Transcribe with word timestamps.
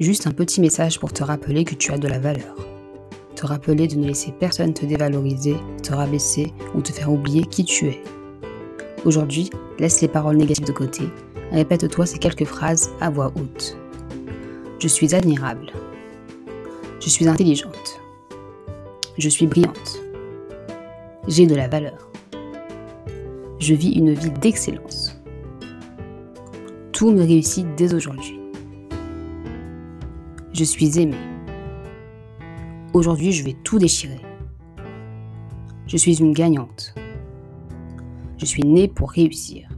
Juste 0.00 0.26
un 0.26 0.30
petit 0.30 0.62
message 0.62 0.98
pour 0.98 1.12
te 1.12 1.22
rappeler 1.22 1.62
que 1.64 1.74
tu 1.74 1.92
as 1.92 1.98
de 1.98 2.08
la 2.08 2.18
valeur. 2.18 2.56
Te 3.36 3.46
rappeler 3.46 3.86
de 3.86 3.96
ne 3.96 4.06
laisser 4.06 4.32
personne 4.32 4.72
te 4.72 4.86
dévaloriser, 4.86 5.56
te 5.82 5.92
rabaisser 5.92 6.54
ou 6.74 6.80
te 6.80 6.90
faire 6.90 7.12
oublier 7.12 7.44
qui 7.44 7.66
tu 7.66 7.88
es. 7.88 8.02
Aujourd'hui, 9.04 9.50
laisse 9.78 10.00
les 10.00 10.08
paroles 10.08 10.38
négatives 10.38 10.64
de 10.64 10.72
côté. 10.72 11.02
Répète-toi 11.52 12.06
ces 12.06 12.16
quelques 12.16 12.46
phrases 12.46 12.88
à 13.02 13.10
voix 13.10 13.30
haute. 13.36 13.76
Je 14.78 14.88
suis 14.88 15.14
admirable. 15.14 15.70
Je 16.98 17.10
suis 17.10 17.28
intelligente. 17.28 18.00
Je 19.18 19.28
suis 19.28 19.46
brillante. 19.46 20.00
J'ai 21.28 21.46
de 21.46 21.54
la 21.54 21.68
valeur. 21.68 22.10
Je 23.58 23.74
vis 23.74 23.92
une 23.92 24.14
vie 24.14 24.30
d'excellence. 24.30 25.20
Tout 26.92 27.10
me 27.10 27.20
réussit 27.20 27.66
dès 27.76 27.92
aujourd'hui. 27.92 28.39
Je 30.60 30.66
suis 30.66 31.00
aimée. 31.00 31.16
Aujourd'hui, 32.92 33.32
je 33.32 33.42
vais 33.42 33.56
tout 33.64 33.78
déchirer. 33.78 34.20
Je 35.86 35.96
suis 35.96 36.20
une 36.20 36.34
gagnante. 36.34 36.94
Je 38.36 38.44
suis 38.44 38.64
née 38.64 38.86
pour 38.86 39.10
réussir. 39.10 39.70